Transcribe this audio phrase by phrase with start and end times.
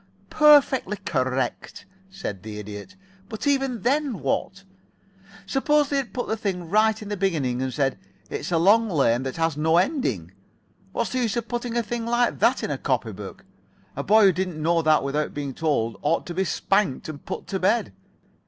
[0.31, 2.95] "Perfectly correct," said the Idiot.
[3.29, 4.63] "But even then, what?
[5.45, 8.89] Suppose they had put the thing right in the beginning and said 'it's a long
[8.89, 10.31] lane that has no ending.'
[10.91, 13.45] What's the use of putting a thing like that in a copy book?
[13.95, 17.45] A boy who didn't know that without being told ought to be spanked and put
[17.49, 17.93] to bed.